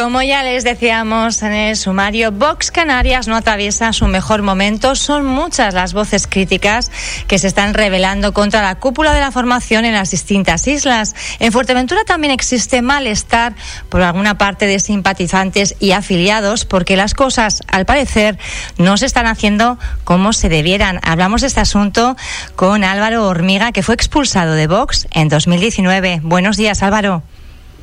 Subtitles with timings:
[0.00, 4.94] Como ya les decíamos en el sumario, Vox Canarias no atraviesa su mejor momento.
[4.94, 6.90] Son muchas las voces críticas
[7.28, 11.14] que se están revelando contra la cúpula de la formación en las distintas islas.
[11.38, 13.54] En Fuerteventura también existe malestar
[13.90, 18.38] por alguna parte de simpatizantes y afiliados porque las cosas, al parecer,
[18.78, 20.98] no se están haciendo como se debieran.
[21.02, 22.16] Hablamos de este asunto
[22.56, 26.20] con Álvaro Hormiga, que fue expulsado de Vox en 2019.
[26.22, 27.22] Buenos días, Álvaro.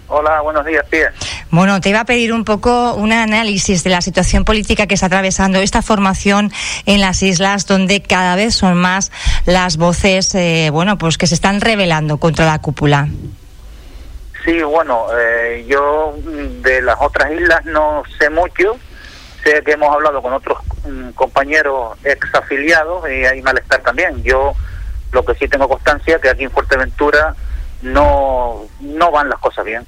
[0.09, 1.11] Hola, buenos días, Pía.
[1.51, 5.07] Bueno, te iba a pedir un poco un análisis de la situación política que está
[5.07, 6.51] atravesando esta formación
[6.85, 9.11] en las islas, donde cada vez son más
[9.45, 13.09] las voces, eh, bueno, pues que se están rebelando contra la cúpula.
[14.45, 16.15] Sí, bueno, eh, yo
[16.61, 18.77] de las otras islas no sé mucho.
[19.43, 24.23] Sé que hemos hablado con otros mm, compañeros ex afiliados y hay malestar también.
[24.23, 24.53] Yo
[25.11, 27.35] lo que sí tengo constancia que aquí en Fuerteventura
[27.81, 29.85] no, no van las cosas bien.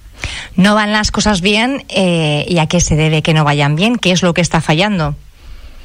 [0.55, 3.97] No van las cosas bien eh, y a qué se debe que no vayan bien,
[3.97, 5.15] qué es lo que está fallando.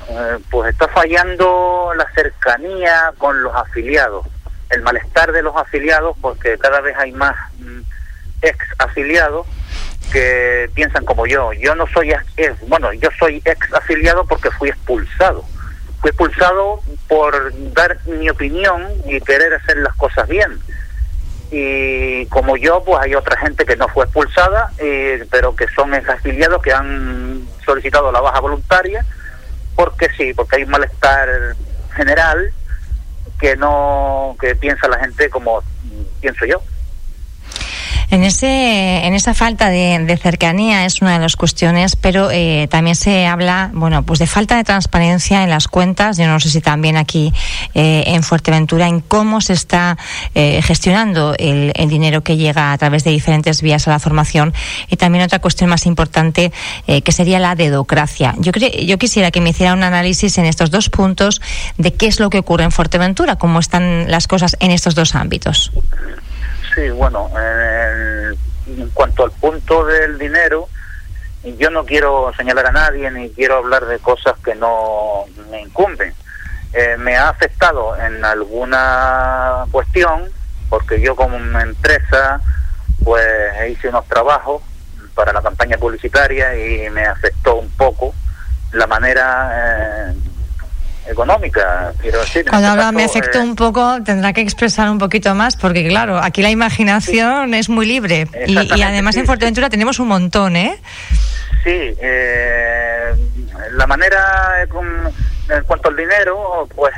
[0.09, 4.27] Eh, pues está fallando la cercanía con los afiliados,
[4.71, 7.81] el malestar de los afiliados, porque cada vez hay más mm,
[8.43, 9.47] ex afiliados
[10.13, 11.53] que piensan como yo.
[11.53, 15.45] Yo no soy ex, bueno, yo soy ex afiliado porque fui expulsado.
[16.01, 20.61] Fui expulsado por dar mi opinión y querer hacer las cosas bien
[21.51, 25.95] y como yo, pues hay otra gente que no fue expulsada, eh, pero que son
[25.95, 29.05] afiliados que han solicitado la baja voluntaria,
[29.77, 31.29] porque sí, porque hay un malestar
[31.95, 32.53] general
[33.39, 35.63] que no, que piensa la gente como
[36.21, 36.63] pienso yo.
[38.11, 42.97] En, ese, en esa falta de, cercanía es una de las cuestiones, pero eh, también
[42.97, 46.17] se habla, bueno, pues de falta de transparencia en las cuentas.
[46.17, 47.33] Yo no sé si también aquí
[47.75, 49.97] eh, en Fuerteventura en cómo se está
[50.35, 54.53] eh, gestionando el, dinero que llega a través de diferentes vías a la formación
[54.89, 56.51] y también otra cuestión más importante
[56.87, 58.35] que sería la dedocracia.
[58.39, 61.41] Yo yo quisiera que me hiciera un análisis en estos dos puntos
[61.79, 65.15] de qué es lo que ocurre en Fuerteventura, cómo están las cosas en estos dos
[65.15, 65.71] ámbitos.
[66.75, 67.31] Sí, bueno,
[68.67, 70.69] en cuanto al punto del dinero,
[71.59, 76.13] yo no quiero señalar a nadie ni quiero hablar de cosas que no me incumben.
[76.73, 80.31] Eh, me ha afectado en alguna cuestión,
[80.69, 82.41] porque yo como empresa,
[83.05, 83.25] pues
[83.71, 84.63] hice unos trabajos
[85.15, 88.15] para la campaña publicitaria y me afectó un poco
[88.73, 90.15] la manera eh,
[91.07, 91.93] económica.
[92.01, 95.57] Quiero decir, Cuando habla me afectó eh, un poco, tendrá que expresar un poquito más,
[95.57, 98.29] porque claro, aquí la imaginación es muy libre.
[98.47, 100.79] Y, además en Fuerteventura tenemos un montón, ¿eh?
[101.63, 103.15] Sí, eh,
[103.73, 106.95] la manera, en cuanto al dinero, pues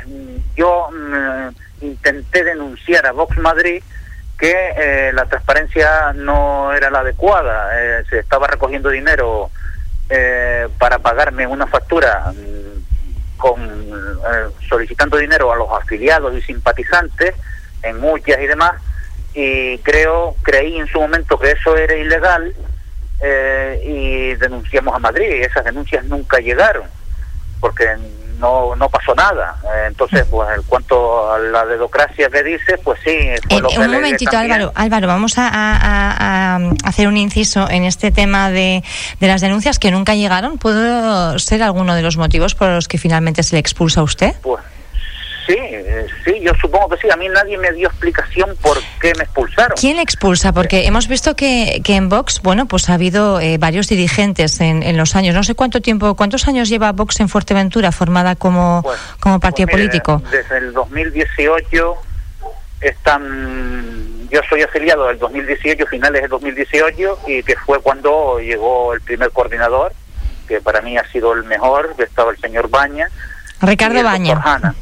[0.55, 3.81] yo mm, intenté denunciar a Vox Madrid
[4.37, 7.69] que eh, la transparencia no era la adecuada,
[8.07, 9.49] se estaba recogiendo dinero
[10.77, 12.31] para pagarme una factura
[13.37, 17.35] con eh, solicitando dinero a los afiliados y simpatizantes
[17.83, 18.81] en muchas y demás
[19.33, 22.53] y creo creí en su momento que eso era ilegal
[23.21, 26.83] eh, y denunciamos a Madrid y esas denuncias nunca llegaron
[27.59, 27.87] porque
[28.37, 29.55] no, no pasó nada.
[29.63, 33.17] Eh, entonces, pues en cuanto a la dedocracia que dice, pues sí.
[33.51, 38.83] un momentito, Álvaro, Álvaro, vamos a, hacer un inciso en este tema de,
[39.19, 40.57] de las denuncias que nunca llegaron.
[40.57, 44.35] ¿Puede ser alguno de los motivos por los que finalmente se le expulsa a usted?
[44.41, 44.61] Pues
[45.47, 47.07] Sí, eh, sí, yo supongo que sí.
[47.09, 49.77] A mí nadie me dio explicación por qué me expulsaron.
[49.79, 50.51] ¿Quién expulsa?
[50.51, 54.83] Porque hemos visto que, que en Vox, bueno, pues ha habido eh, varios dirigentes en,
[54.83, 55.33] en, los años.
[55.33, 59.67] No sé cuánto tiempo, cuántos años lleva Vox en Fuerteventura formada como, pues, como partido
[59.67, 60.21] pues político.
[60.29, 61.95] Desde el 2018
[62.81, 64.27] están.
[64.29, 69.31] Yo soy afiliado del 2018, finales del 2018, y que fue cuando llegó el primer
[69.31, 69.93] coordinador,
[70.45, 73.07] que para mí ha sido el mejor, que estaba el señor Baña.
[73.61, 74.75] Ricardo Baña.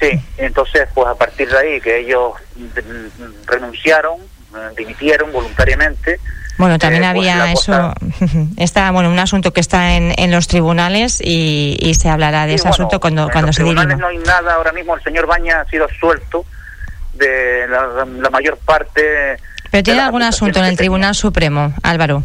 [0.00, 2.32] Sí, entonces pues a partir de ahí que ellos
[3.46, 4.18] renunciaron,
[4.76, 6.20] dimitieron voluntariamente.
[6.58, 7.92] Bueno, también eh, pues, había eso,
[8.56, 12.68] está, bueno, un asunto que está en, en los tribunales y, se hablará de ese
[12.68, 13.84] asunto cuando, cuando se diga.
[13.84, 16.44] no hay nada ahora mismo, el señor Baña ha sido suelto
[17.14, 19.36] de la, mayor parte.
[19.70, 22.22] Pero tiene algún asunto en el Tribunal Supremo, Álvaro.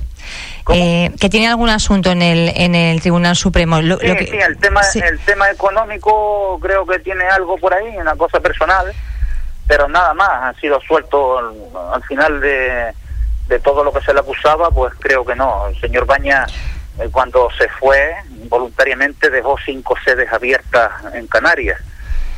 [0.70, 3.78] Eh, que tiene algún asunto en el en el Tribunal Supremo.
[3.82, 8.40] sí, sí, el tema el tema económico creo que tiene algo por ahí, una cosa
[8.40, 8.94] personal,
[9.68, 10.56] pero nada más.
[10.56, 11.40] Ha sido suelto
[11.94, 12.94] al, final de,
[13.48, 15.68] de todo lo que se le acusaba, pues creo que no.
[15.68, 16.46] El señor Baña
[17.00, 18.14] eh, cuando se fue
[18.50, 21.80] voluntariamente dejó cinco sedes abiertas en Canarias.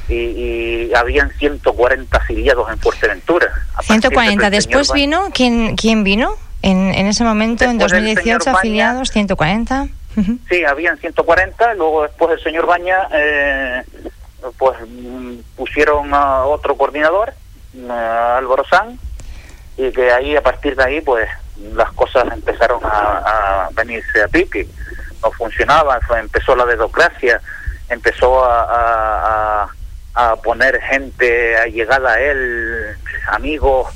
[0.09, 3.49] Y, y, habían 140 afiliados en Fuerteventura.
[3.81, 4.49] 140.
[4.49, 6.35] Después vino, ¿quién, ¿quién vino?
[6.63, 9.87] En, en ese momento, en 2018, afiliados 140.
[10.47, 13.83] Sí, habían 140, luego después el señor Baña, eh,
[14.57, 17.33] pues mm, pusieron a otro coordinador,
[17.89, 18.97] Álvaro San,
[19.75, 21.27] y que ahí, a partir de ahí, pues
[21.73, 24.65] las cosas empezaron a, venirse a pique,
[25.21, 27.41] no funcionaba, empezó la dedocracia,
[27.89, 29.67] empezó a,
[30.15, 32.95] a, poner gente allegada a él,
[33.27, 33.87] amigos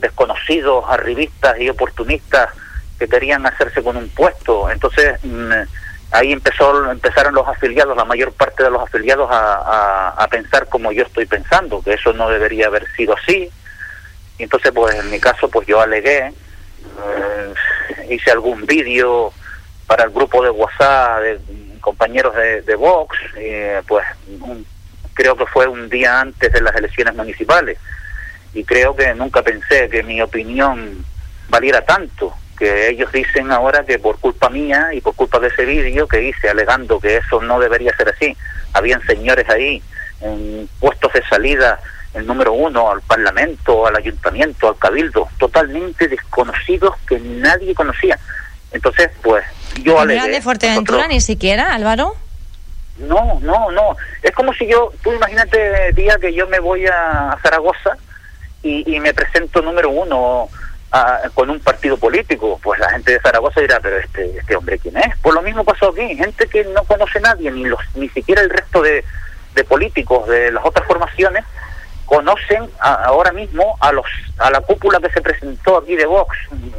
[0.00, 2.50] desconocidos, arribistas y oportunistas
[2.98, 4.70] que querían hacerse con un puesto.
[4.70, 5.52] Entonces mm,
[6.12, 11.02] ahí empezó, empezaron los afiliados, la mayor parte de los afiliados a, pensar como yo
[11.02, 13.50] estoy pensando, que eso no debería haber sido así.
[14.38, 17.54] Y entonces, pues en mi caso, pues yo alegué, eh,
[18.10, 19.32] hice algún vídeo
[19.86, 21.40] para el grupo de WhatsApp de
[21.80, 24.06] compañeros de, de Vox, eh, pues
[25.14, 27.78] creo que fue un día antes de las elecciones municipales.
[28.54, 31.04] Y creo que nunca pensé que mi opinión
[31.48, 35.64] valiera tanto que ellos dicen ahora que por culpa mía y por culpa de ese
[35.64, 38.36] vídeo que hice alegando que eso no debería ser así,
[38.74, 39.82] habían señores ahí
[40.20, 41.80] en puestos de salida,
[42.12, 48.18] el número uno, al Parlamento, al Ayuntamiento, al Cabildo, totalmente desconocidos que nadie conocía.
[48.72, 49.42] Entonces, pues
[49.82, 50.28] yo alegué...
[50.28, 52.14] de Fuerteventura ni siquiera, Álvaro?
[52.98, 53.96] No, no, no.
[54.22, 57.96] Es como si yo, tú imagínate, día que yo me voy a Zaragoza
[58.62, 60.48] y, y me presento número uno
[61.34, 64.96] con un partido político, pues la gente de Zaragoza dirá, pero este, este hombre quién
[64.96, 65.16] es.
[65.22, 68.50] Pues lo mismo pasó aquí, gente que no conoce nadie, ni los, ni siquiera el
[68.50, 69.04] resto de,
[69.54, 71.44] de políticos de las otras formaciones
[72.06, 74.04] conocen ahora mismo a los
[74.38, 76.36] a la cúpula que se presentó aquí de Vox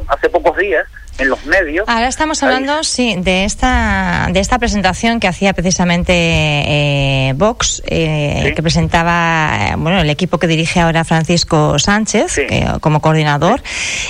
[0.08, 0.86] hace pocos días
[1.18, 1.88] en los medios.
[1.88, 8.52] Ahora estamos hablando, sí, de esta, de esta presentación que hacía precisamente eh, Vox, eh,
[8.56, 12.40] que presentaba, eh, bueno, el equipo que dirige ahora Francisco Sánchez
[12.80, 13.62] como coordinador,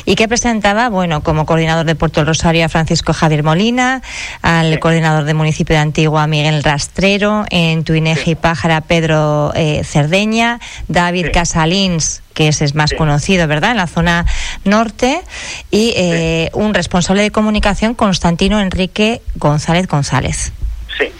[0.04, 4.02] y que presentaba, bueno, como coordinador de Puerto Rosario a Francisco Javier Molina,
[4.42, 9.52] al coordinador de municipio de Antigua Miguel Rastrero, en Tuineji Pájara Pedro
[9.84, 14.26] Cerdeña, David Casalins, que ese es más conocido, ¿verdad?, en la zona
[14.64, 15.22] norte,
[15.70, 20.52] y eh, un responsable de comunicación, Constantino Enrique González González.
[20.98, 21.12] Sí,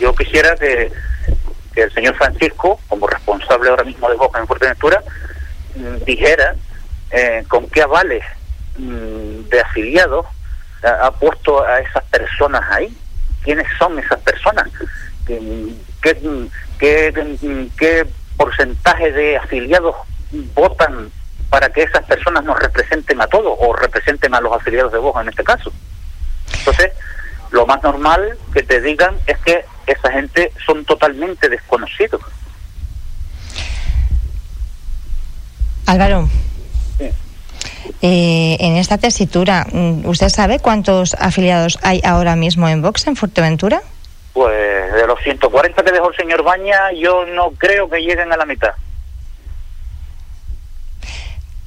[0.00, 0.90] yo quisiera que,
[1.76, 5.02] el señor Francisco, como responsable ahora mismo de Boca en Fuerteventura,
[5.74, 6.54] mm, dijera
[7.10, 8.22] eh, con qué avales
[8.78, 10.26] mm, de afiliados
[10.84, 12.96] ha, puesto a esas personas ahí.
[13.42, 14.68] ¿Quiénes son esas personas?
[15.26, 15.40] ¿Qué,
[16.02, 18.06] qué, qué
[18.36, 19.96] porcentaje de afiliados
[20.54, 21.10] votan
[21.50, 25.20] para que esas personas nos representen a todos o representen a los afiliados de Vox
[25.20, 25.72] en este caso.
[26.58, 26.92] Entonces,
[27.50, 32.20] lo más normal que te digan es que esa gente son totalmente desconocidos.
[35.86, 36.28] Álvaro.
[38.02, 39.66] Eh, en esta tesitura,
[40.04, 43.82] ¿usted sabe cuántos afiliados hay ahora mismo en Vox en Fuerteventura?
[44.32, 48.36] Pues de los 140 que dejó el señor Baña, yo no creo que lleguen a
[48.36, 48.74] la mitad.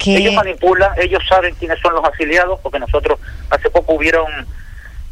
[0.06, 3.18] Ellos manipulan, ellos saben quiénes son los afiliados, porque nosotros
[3.50, 4.26] hace poco hubieron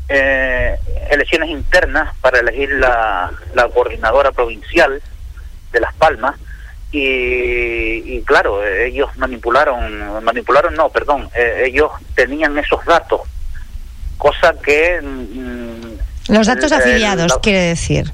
[0.09, 0.77] eh,
[1.11, 3.31] elecciones internas para elegir la,
[3.75, 5.03] coordinadora provincial
[5.73, 6.37] de Las Palmas
[6.93, 13.21] y, claro, ellos manipularon, manipularon no, perdón, eh, ellos tenían esos datos,
[14.17, 15.01] cosa que...
[15.03, 18.13] Mm, los datos afiliados, quiere decir.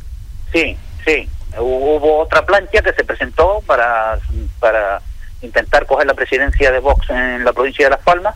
[0.53, 1.29] Sí, sí.
[1.59, 4.19] Hubo otra plancha que se presentó para,
[4.59, 5.01] para
[5.43, 8.35] intentar coger la presidencia de Vox en la provincia de Las Palmas.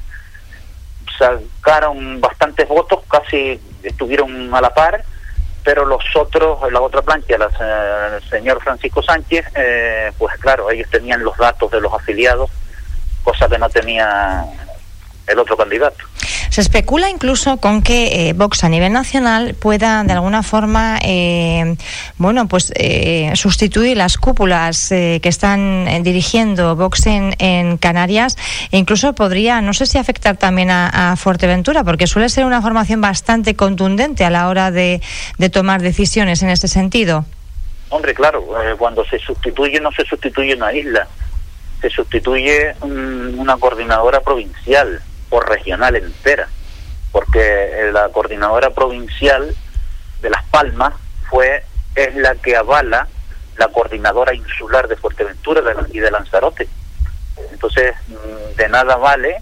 [1.18, 5.04] Sacaron bastantes votos, casi estuvieron a la par,
[5.64, 11.24] pero los otros, la otra plancha, el señor Francisco Sánchez, eh, pues claro, ellos tenían
[11.24, 12.50] los datos de los afiliados,
[13.24, 14.44] cosa que no tenía
[15.26, 16.04] el otro candidato.
[16.50, 21.76] Se especula incluso con que eh, Vox a nivel nacional pueda de alguna forma, eh,
[22.16, 28.36] bueno, pues eh, sustituir las cúpulas que están dirigiendo Vox en, Canarias
[28.70, 33.00] e incluso podría, no sé si afectar también a, Fuerteventura, porque suele ser una formación
[33.00, 35.00] bastante contundente a la hora de,
[35.52, 37.24] tomar decisiones en ese sentido.
[37.90, 38.46] Hombre, claro,
[38.78, 41.06] cuando se sustituye no se sustituye una isla,
[41.80, 46.48] se sustituye una coordinadora provincial o regional entera,
[47.12, 49.54] porque eh, la coordinadora provincial
[50.20, 50.94] de Las Palmas
[51.28, 51.64] fue
[51.94, 53.08] es la que avala
[53.56, 56.68] la coordinadora insular de Fuerteventura y de Lanzarote.
[57.52, 59.36] Entonces, mm, de nada vale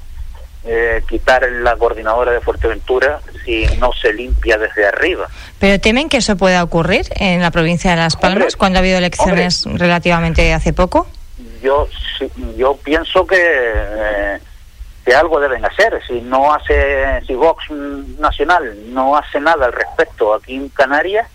[0.67, 5.29] eh, quitar la coordinadora de Fuerteventura si no se limpia desde arriba.
[5.59, 8.99] ¿Pero temen que eso pueda ocurrir en la provincia de Las Palmas cuando ha habido
[8.99, 11.07] elecciones relativamente hace poco?
[11.63, 11.89] Yo,
[12.57, 13.37] yo pienso que...
[13.39, 14.39] Eh,
[15.05, 16.01] que algo deben hacer.
[16.07, 21.29] Si no hace, si Vox Nacional no hace nada al respecto aquí en Canarias,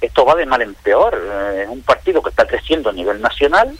[0.00, 1.20] esto va de mal en peor.
[1.22, 3.76] Eh, es un partido que está creciendo a nivel nacional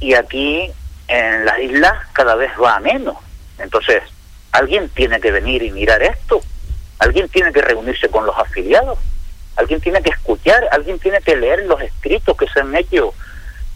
[0.00, 0.70] y aquí
[1.08, 3.16] en las islas cada vez va a menos.
[3.58, 4.02] Entonces,
[4.52, 6.40] alguien tiene que venir y mirar esto.
[6.98, 8.98] Alguien tiene que reunirse con los afiliados.
[9.56, 13.12] Alguien tiene que escuchar, alguien tiene que leer los escritos que se han hecho,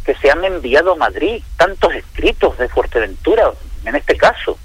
[0.05, 3.51] que se han enviado a Madrid, tantos escritos de Fuerteventura,
[3.85, 4.59] en este caso,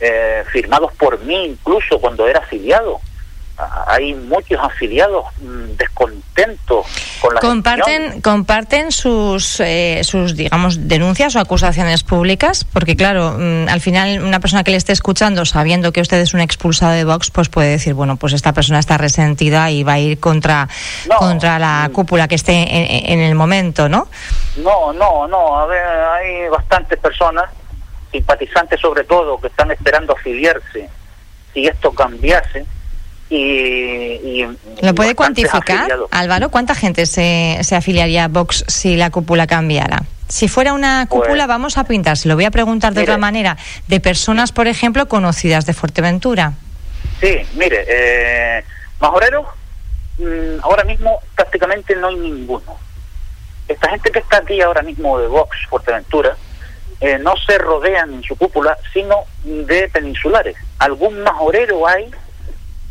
[0.00, 3.00] eh, firmados por mí incluso cuando era afiliado.
[3.86, 6.86] Hay muchos afiliados mm, descontentos
[7.20, 13.68] con la comparten comparten sus eh, sus digamos denuncias o acusaciones públicas porque claro mm,
[13.68, 17.04] al final una persona que le esté escuchando sabiendo que usted es un expulsado de
[17.04, 20.68] Vox pues puede decir bueno pues esta persona está resentida y va a ir contra
[21.16, 24.08] contra la cúpula que esté en, en, el momento no
[24.56, 27.48] no no no a ver hay bastantes personas
[28.14, 30.88] simpatizantes sobre todo que están esperando afiliarse
[31.52, 32.64] si esto cambiase
[33.30, 34.44] y,
[34.82, 36.50] ¿Lo puede cuantificar, Álvaro?
[36.50, 40.02] ¿Cuánta gente se, se afiliaría a Vox si la cúpula cambiara?
[40.28, 43.18] Si fuera una pues cúpula, vamos a pintar, se lo voy a preguntar de otra
[43.18, 43.56] manera,
[43.88, 46.52] de personas, por ejemplo, conocidas de Fuerteventura.
[47.20, 48.64] Sí, mire, eh,
[49.00, 49.46] Majorero,
[50.18, 52.78] mm, ahora mismo prácticamente no hay ninguno.
[53.66, 56.36] Esta gente que está aquí ahora mismo de Vox, Fuerteventura,
[57.00, 60.56] eh, no se rodean en su cúpula, sino de peninsulares.
[60.78, 62.10] Algún majorero hay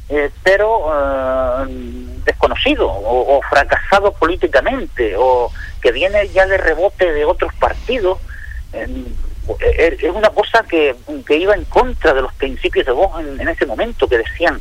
[0.10, 1.66] eh, pero eh,
[2.26, 5.50] desconocido o, fracasado políticamente o
[5.82, 8.20] que viene ya de rebote de otros partidos,
[8.74, 8.88] eh,
[9.60, 10.96] es una cosa que,
[11.26, 14.60] que, iba en contra de los principios de voz en, ese momento, que decían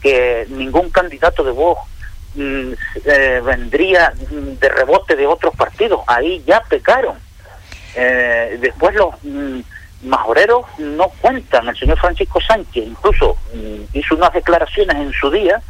[0.00, 1.78] que ningún candidato de voz
[2.34, 2.72] mm,
[3.44, 6.02] vendría de rebote de otros partidos.
[6.06, 7.16] Ahí ya pecaron.
[7.94, 9.14] Después los...
[9.22, 9.60] Mm,
[10.02, 11.68] majoreros no cuentan.
[11.68, 15.62] El señor Francisco Sánchez incluso mm, hizo unas declaraciones en su día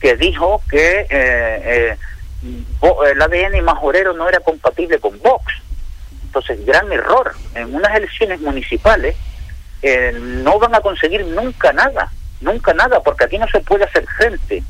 [0.00, 1.96] que dijo que eh, eh,
[2.42, 5.52] el ADN majorero no era compatible con Vox.
[6.24, 7.34] Entonces, gran error.
[7.54, 9.16] En unas elecciones municipales
[9.82, 14.06] eh, no van a conseguir nunca nada, nunca nada, porque aquí no se puede hacer
[14.06, 14.62] frente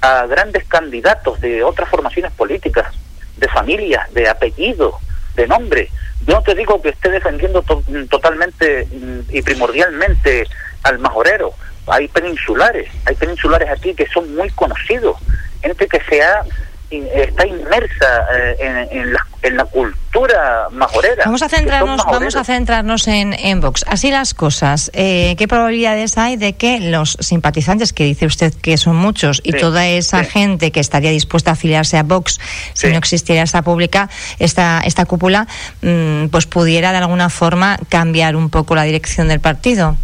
[0.00, 2.92] a grandes candidatos de otras formaciones políticas,
[3.36, 4.94] de familias, de apellidos,
[5.34, 5.90] de nombre.
[6.26, 7.62] No te digo que esté defendiendo
[8.08, 10.46] totalmente mm, y primordialmente
[10.82, 11.52] al majorero.
[11.86, 15.16] Hay peninsulares, hay peninsulares aquí que son muy conocidos,
[15.62, 16.42] gente que se ha
[16.90, 21.24] está inmersa eh, en, la, en, la, cultura majorera.
[21.24, 23.84] Vamos a centrarnos, vamos a centrarnos en, en Vox.
[23.88, 24.90] Así las cosas.
[24.94, 29.52] Eh, ¿Qué probabilidades hay de que los simpatizantes, que dice usted que son muchos, y
[29.52, 32.38] toda esa gente que estaría dispuesta a afiliarse a Vox
[32.74, 35.46] si no existiera esta pública, esta, esta cúpula,
[35.82, 39.96] mm, pues pudiera de alguna forma cambiar un poco la dirección del partido?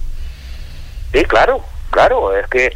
[1.13, 2.37] Sí, claro, claro.
[2.37, 2.73] Es que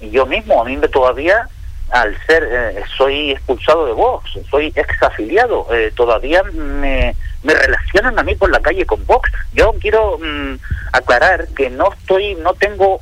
[0.00, 1.48] yo mismo, a mí me todavía
[1.92, 8.22] al ser, eh, soy expulsado de Vox, soy exafiliado, eh, todavía me, me relacionan a
[8.22, 9.30] mí por la calle con Vox.
[9.52, 10.54] Yo quiero mm,
[10.92, 12.98] aclarar que no estoy, no tengo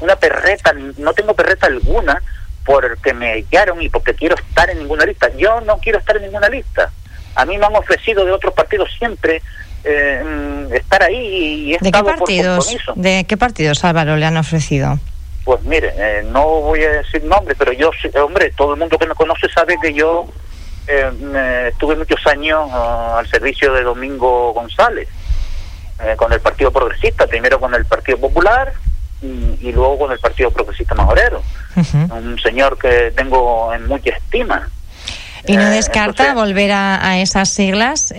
[0.00, 2.22] una perreta, no tengo perreta alguna
[2.64, 5.28] porque me echaron y porque quiero estar en ninguna lista.
[5.36, 6.90] Yo no quiero estar en ninguna lista.
[7.34, 9.42] A mí me han ofrecido de otros partidos siempre
[9.84, 14.38] eh, mm, estar ahí y he ¿De qué partidos, ¿De qué partidos, Álvaro, le han
[14.38, 14.98] ofrecido?
[15.44, 17.90] Pues mire, eh, no voy a decir nombre, pero yo,
[18.22, 20.26] hombre, todo el mundo que me conoce sabe que yo
[20.86, 25.06] eh, estuve muchos años ah, al servicio de Domingo González,
[26.02, 28.72] eh, con el Partido Progresista, primero con el Partido Popular
[29.20, 31.42] y, luego con el Partido Progresista Majorero.
[31.76, 34.68] Un señor que tengo en mucha estima.
[35.46, 38.14] ¿Y no descarta volver a, a, esas siglas,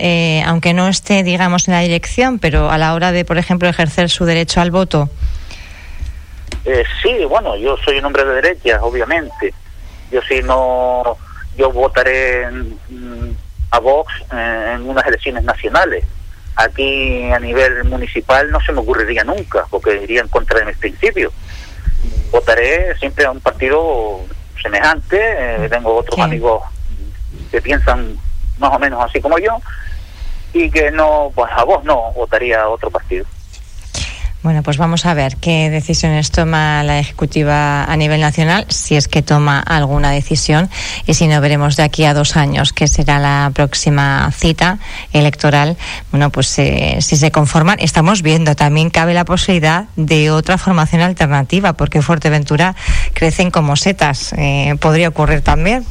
[0.46, 4.10] aunque no esté, digamos, en la dirección, pero a la hora de, por ejemplo, ejercer
[4.10, 5.08] su derecho al voto?
[6.66, 9.54] Eh, sí, bueno, yo soy un hombre de derecha, obviamente.
[10.10, 11.16] Yo sí no,
[11.56, 12.44] yo votaré
[13.70, 16.04] a Vox en unas elecciones nacionales.
[16.56, 20.76] Aquí a nivel municipal no se me ocurriría nunca, porque iría en contra de mis
[20.76, 21.32] principios.
[22.32, 24.20] Votaré siempre a un partido
[24.60, 25.18] semejante.
[25.20, 26.62] Eh, tengo otros amigos
[27.52, 28.18] que piensan
[28.58, 29.56] más o menos así como yo
[30.52, 33.24] y que no, pues a vos no votaría a otro partido.
[34.42, 39.08] Bueno, pues vamos a ver qué decisiones toma la Ejecutiva a nivel nacional, si es
[39.08, 40.70] que toma alguna decisión,
[41.04, 44.78] y si no, veremos de aquí a dos años, que será la próxima cita
[45.12, 45.76] electoral.
[46.12, 51.02] Bueno, pues eh, si se conforman, estamos viendo, también cabe la posibilidad de otra formación
[51.02, 52.76] alternativa, porque Fuerteventura
[53.14, 54.32] crecen como setas.
[54.34, 55.84] Eh, ¿Podría ocurrir también?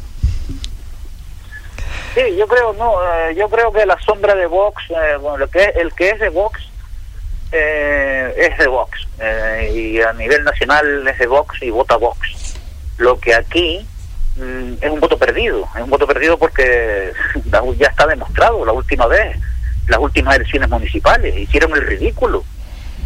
[2.13, 4.81] Sí, yo creo, no, eh, yo creo que la sombra de Vox,
[5.21, 6.61] bueno, que, el que es de Vox,
[7.51, 12.55] eh, es de Vox eh, y a nivel nacional es de Vox y vota Vox.
[12.97, 13.85] Lo que aquí
[14.37, 17.11] mm, es un voto perdido, es un voto perdido porque
[17.77, 19.37] ya está demostrado la última vez,
[19.87, 22.43] las últimas elecciones municipales, hicieron el ridículo,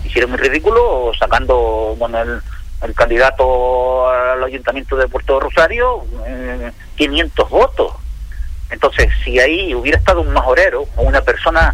[0.04, 2.42] hicieron el ridículo sacando bueno, el,
[2.82, 6.04] el candidato al ayuntamiento de Puerto Rosario
[6.96, 7.94] 500 eh, votos.
[8.70, 11.74] Entonces, si ahí hubiera estado un majorero o una persona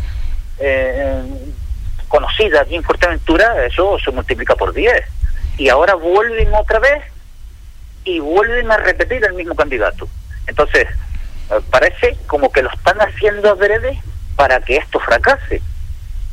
[0.57, 1.21] eh,
[2.15, 5.03] conocida aquí en Fuerteventura, eso se multiplica por 10.
[5.57, 7.03] Y ahora vuelven otra vez
[8.05, 10.07] y vuelven a repetir el mismo candidato.
[10.47, 10.87] Entonces,
[11.51, 14.01] eh, parece como que lo están haciendo adrede
[14.37, 15.61] para que esto fracase.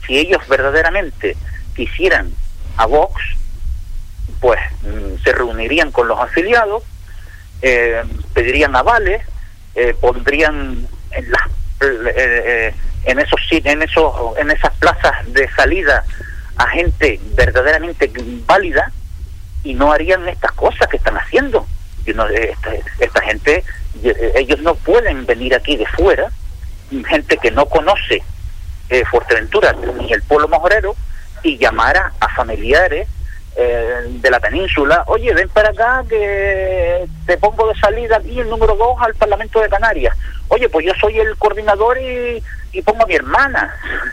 [0.06, 1.36] Si ellos verdaderamente
[1.74, 2.32] quisieran
[2.76, 3.20] a Vox,
[4.40, 6.84] pues mm, se reunirían con los afiliados,
[7.60, 9.22] eh, pedirían avales,
[9.74, 11.42] eh, pondrían en las
[11.80, 12.72] eh,
[13.04, 16.04] en esos en esos en esas plazas de salida
[16.56, 18.10] a gente verdaderamente
[18.46, 18.90] válida
[19.64, 21.66] y no harían estas cosas que están haciendo
[22.04, 23.64] esta, esta gente
[24.34, 26.30] ellos no pueden venir aquí de fuera
[27.08, 28.22] gente que no conoce
[29.10, 30.94] Fuerteventura ni el pueblo majorero
[31.42, 33.08] y llamar a familiares
[33.54, 38.48] eh, de la península, oye, ven para acá que te pongo de salida aquí el
[38.48, 40.16] número 2 al Parlamento de Canarias.
[40.52, 43.74] Oye, pues yo soy el coordinador y, pongo a mi hermana.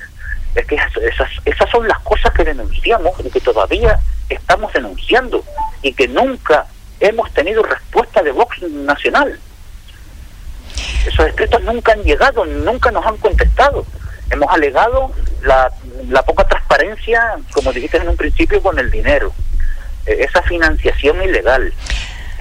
[0.55, 5.43] Es que esas, esas son las cosas que denunciamos y que todavía estamos denunciando
[5.83, 6.65] y que nunca
[6.99, 9.39] hemos tenido respuesta de Vox Nacional.
[11.05, 13.85] Esos escritos nunca han llegado, nunca nos han contestado.
[14.31, 15.11] Hemos alegado
[15.43, 15.71] la,
[16.25, 19.31] poca transparencia, como dijiste en un principio, con el dinero,
[20.07, 21.71] eh, esa financiación ilegal.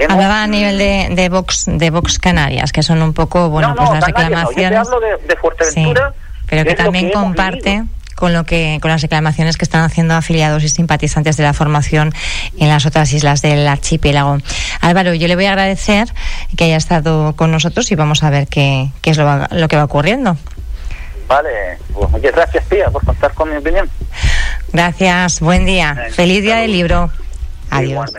[0.09, 3.90] Hablaba a nivel de, de, Vox, de Vox Canarias, que son un poco, bueno, pues
[3.90, 4.78] las reclamaciones.
[4.78, 6.14] hablo de, Fuerteventura.
[6.47, 10.69] pero que también comparte con lo que con las reclamaciones que están haciendo afiliados y
[10.69, 12.12] simpatizantes de la formación
[12.59, 14.38] en las otras islas del archipiélago.
[14.81, 16.09] Álvaro, yo le voy a agradecer
[16.57, 19.76] que haya estado con nosotros y vamos a ver qué, qué es lo, lo que
[19.76, 20.37] va ocurriendo.
[21.28, 23.89] Vale, pues muchas gracias, tía, por contar con mi opinión.
[24.73, 26.08] Gracias, buen día.
[26.11, 27.11] Feliz día del libro.
[27.71, 28.13] Adiós.